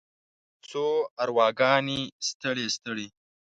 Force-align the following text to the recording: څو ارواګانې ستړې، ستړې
څو 0.69 0.85
ارواګانې 1.23 2.01
ستړې، 2.27 2.65
ستړې 2.75 3.07